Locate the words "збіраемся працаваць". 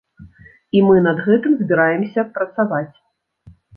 1.61-2.95